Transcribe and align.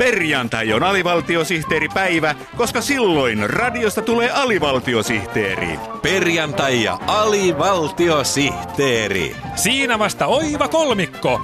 Perjantai 0.00 0.72
on 0.72 0.82
alivaltiosihteeripäivä, 0.82 2.34
koska 2.56 2.80
silloin 2.80 3.50
radiosta 3.50 4.02
tulee 4.02 4.30
alivaltiosihteeri. 4.30 5.78
Perjantai 6.02 6.82
ja 6.82 6.98
alivaltiosihteeri. 7.06 9.36
Siinä 9.54 9.98
vasta 9.98 10.26
oiva 10.26 10.68
kolmikko. 10.68 11.40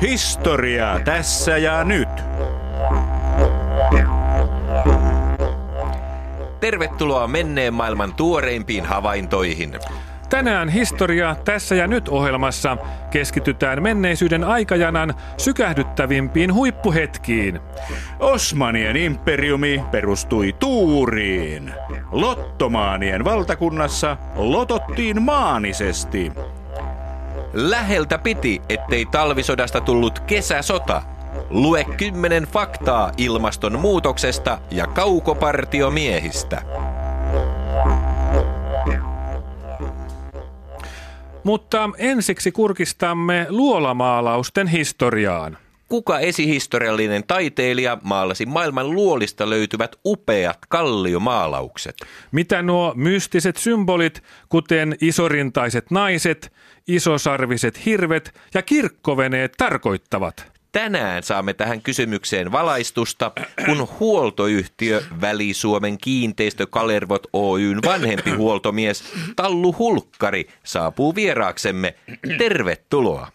Historia 0.00 1.00
tässä 1.04 1.58
ja 1.58 1.84
nyt. 1.84 2.31
Tervetuloa 6.62 7.28
menneen 7.28 7.74
maailman 7.74 8.14
tuoreimpiin 8.14 8.84
havaintoihin. 8.84 9.78
Tänään 10.28 10.68
Historia 10.68 11.36
tässä 11.44 11.74
ja 11.74 11.86
nyt 11.86 12.08
ohjelmassa 12.08 12.76
keskitytään 13.10 13.82
menneisyyden 13.82 14.44
aikajanan 14.44 15.14
sykähdyttävimpiin 15.36 16.54
huippuhetkiin. 16.54 17.60
Osmanien 18.20 18.96
imperiumi 18.96 19.82
perustui 19.90 20.52
tuuriin. 20.58 21.72
Lottomaanien 22.12 23.24
valtakunnassa 23.24 24.16
lotottiin 24.34 25.22
maanisesti. 25.22 26.32
Läheltä 27.52 28.18
piti, 28.18 28.62
ettei 28.68 29.06
talvisodasta 29.06 29.80
tullut 29.80 30.18
kesäsota. 30.20 31.02
Lue 31.50 31.84
kymmenen 31.84 32.44
faktaa 32.44 33.12
ilmastonmuutoksesta 33.16 34.58
ja 34.70 34.86
kaukopartiomiehistä. 34.86 36.62
Mutta 41.44 41.90
ensiksi 41.98 42.52
kurkistamme 42.52 43.46
luolamaalausten 43.48 44.66
historiaan. 44.66 45.58
Kuka 45.88 46.18
esihistoriallinen 46.18 47.24
taiteilija 47.26 47.98
maalasi 48.02 48.46
maailman 48.46 48.90
luolista 48.90 49.50
löytyvät 49.50 49.96
upeat 50.04 50.58
kalliomaalaukset? 50.68 51.96
Mitä 52.32 52.62
nuo 52.62 52.92
mystiset 52.96 53.56
symbolit, 53.56 54.22
kuten 54.48 54.96
isorintaiset 55.00 55.90
naiset, 55.90 56.52
isosarviset 56.88 57.86
hirvet 57.86 58.34
ja 58.54 58.62
kirkkoveneet 58.62 59.52
tarkoittavat? 59.58 60.51
Tänään 60.72 61.22
saamme 61.22 61.54
tähän 61.54 61.82
kysymykseen 61.82 62.52
valaistusta, 62.52 63.32
kun 63.66 63.88
huoltoyhtiö 64.00 65.02
Väli-Suomen 65.20 65.98
kiinteistökalervot 65.98 67.26
Oyn 67.32 67.78
vanhempi 67.84 68.30
huoltomies 68.30 69.04
Tallu 69.36 69.74
Hulkkari 69.78 70.48
saapuu 70.64 71.14
vieraaksemme. 71.14 71.94
Tervetuloa. 72.38 73.28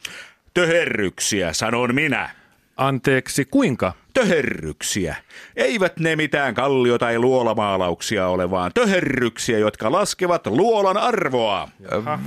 Töherryksiä, 0.53 1.53
sanon 1.53 1.95
minä. 1.95 2.29
Anteeksi, 2.77 3.45
kuinka? 3.45 3.93
Töherryksiä. 4.17 5.15
Eivät 5.55 5.99
ne 5.99 6.15
mitään 6.15 6.53
kallio- 6.53 6.97
tai 6.97 7.19
luolamaalauksia 7.19 8.27
ole, 8.27 8.51
vaan 8.51 8.71
töherryksiä, 8.73 9.57
jotka 9.57 9.91
laskevat 9.91 10.47
luolan 10.47 10.97
arvoa. 10.97 11.69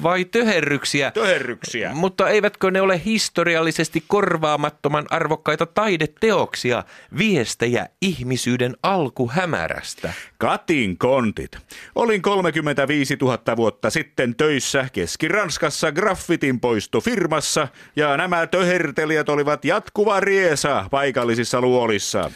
Vai 0.03 0.25
töherryksiä? 0.25 1.11
Töherryksiä. 1.11 1.91
Mutta 1.95 2.29
eivätkö 2.29 2.71
ne 2.71 2.81
ole 2.81 3.01
historiallisesti 3.05 4.05
korvaamattoman 4.07 5.07
arvokkaita 5.11 5.67
taideteoksia, 5.67 6.85
viestejä 7.19 7.87
ihmisyyden 8.03 8.77
alkuhämärästä? 8.83 10.13
Katin 10.39 10.99
kontit. 10.99 11.59
Olin 11.95 12.23
35 12.23 13.17
000 13.21 13.57
vuotta 13.57 13.91
sitten 13.91 14.35
töissä 14.35 14.87
Keski-Ranskassa 14.93 15.93
graffitin 15.93 16.61
poistofirmassa 16.61 17.69
ja 17.97 18.17
nämä 18.17 18.47
töhertelijät 18.47 19.29
olivat 19.29 19.65
jatkuva 19.65 20.21
riesa 20.21 20.85
paikallisissa 20.91 21.61
luolissa 21.61 21.80
huolissaan? 21.81 22.33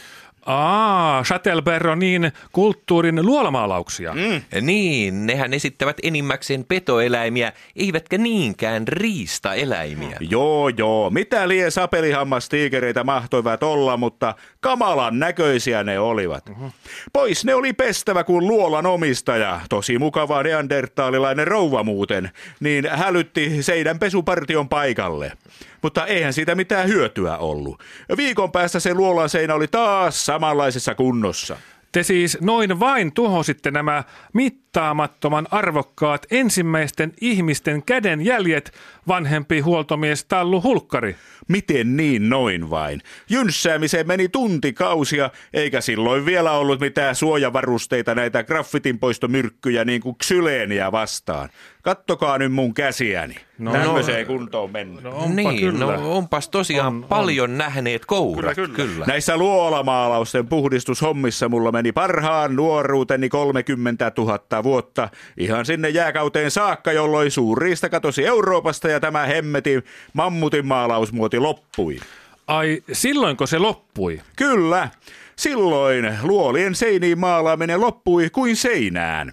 Aa, 0.47 1.23
Chatelperronin 1.23 2.33
kulttuurin 2.53 3.27
luolamaalauksia. 3.27 4.13
Mm. 4.13 4.61
Niin, 4.61 5.27
nehän 5.27 5.55
esittävät 5.55 5.97
enimmäkseen 6.03 6.65
petoeläimiä, 6.65 7.53
eivätkä 7.77 8.19
niinkään 8.19 8.89
riistaeläimiä. 8.89 10.17
Joo, 10.21 10.69
joo. 10.69 11.11
Mitä 11.11 11.49
lie 11.49 11.71
sapelihammastiikereitä 11.71 13.05
mahtoivat 13.05 13.63
olla, 13.63 13.97
mutta 13.97 14.35
kamalan 14.61 15.19
näköisiä 15.19 15.85
ne 15.85 15.99
olivat. 15.99 16.49
Uh-huh. 16.49 16.73
Pois 17.13 17.45
ne 17.45 17.55
oli 17.55 17.73
pestävä 17.73 18.25
kuin 18.25 18.47
luolan 18.47 18.87
omistaja. 18.87 19.61
Tosi 19.69 19.99
mukava 19.99 20.43
neandertaalilainen 20.43 21.47
rouva 21.47 21.83
muuten. 21.83 22.31
Niin 22.61 22.89
hälytti 22.91 23.63
seidän 23.63 23.99
pesupartion 23.99 24.69
paikalle. 24.69 25.33
Mutta 25.83 26.07
eihän 26.07 26.33
siitä 26.33 26.55
mitään 26.55 26.89
hyötyä 26.89 27.37
ollut. 27.37 27.83
Viikon 28.17 28.53
päästä 28.53 28.81
se 28.81 28.95
luolan 28.95 29.29
seinä 29.29 29.55
oli 29.55 29.69
taas 29.69 30.27
samanlaisessa 30.35 30.95
kunnossa. 30.95 31.57
Te 31.93 32.03
siis 32.03 32.39
noin 32.41 32.81
vain 32.81 33.13
tuhositte 33.13 33.71
nämä 33.71 34.05
mittaamattoman 34.75 35.47
arvokkaat 35.51 36.27
ensimmäisten 36.31 37.13
ihmisten 37.21 37.83
kädenjäljet, 37.83 38.73
vanhempi 39.09 39.61
huoltomies 39.61 40.25
Tallu 40.25 40.63
Hulkkari. 40.63 41.17
Miten 41.49 41.97
niin 41.97 42.29
noin 42.29 42.71
vain? 42.71 43.01
Jynssäämiseen 43.31 44.07
meni 44.07 44.29
tuntikausia, 44.29 45.31
eikä 45.53 45.81
silloin 45.81 46.27
vielä 46.27 46.53
ollut 46.53 46.81
mitään 46.81 47.15
suojavarusteita 47.15 48.15
näitä 48.15 48.43
graffitinpoistomyrkkyjä 48.43 49.85
niin 49.85 50.01
kuin 50.01 50.19
ksyleeniä 50.19 50.93
vastaan. 50.93 51.49
Kattokaa 51.83 52.39
nyt 52.39 52.53
mun 52.53 52.75
käsiäni. 52.75 53.35
No, 53.59 53.73
Tämmöiseen 53.73 54.27
no, 54.27 54.35
kuntoon 54.35 54.71
mennyt. 54.71 55.05
No 55.05 55.11
onpa 55.11 55.51
niin, 55.51 55.61
kyllä. 55.61 55.97
no 55.97 56.17
onpas 56.17 56.49
tosiaan 56.49 56.87
on, 56.87 57.05
paljon 57.09 57.51
on. 57.51 57.59
nähneet 57.59 58.07
kourat. 58.07 58.55
Kyllä, 58.55 58.75
kyllä. 58.75 58.91
kyllä. 58.91 59.07
Näissä 59.07 59.37
luolamaalausten 59.37 60.49
puhdistushommissa 60.49 61.49
mulla 61.49 61.73
meni 61.73 61.93
parhaan 61.93 62.57
nuoruuteni 62.57 63.29
30 63.29 64.13
000 64.19 64.64
vuotta. 64.65 65.09
Ihan 65.37 65.67
sinne 65.67 65.89
jääkauteen 65.89 66.51
saakka, 66.51 66.93
jolloin 66.93 67.31
suurriista 67.31 67.89
katosi 67.89 68.27
Euroopasta 68.27 68.89
ja 68.89 69.01
tämä 69.01 69.27
hemmetin 69.27 69.83
mammutin 70.13 70.67
maalausmuoti 70.67 71.39
loppui. 71.39 72.01
Ai, 72.47 72.83
silloinko 72.93 73.47
se 73.47 73.59
loppui? 73.59 74.21
Kyllä. 74.37 74.89
Silloin 75.37 76.19
luolien 76.23 76.75
seiniin 76.75 77.19
maalaaminen 77.19 77.81
loppui 77.81 78.31
kuin 78.31 78.57
seinään. 78.57 79.33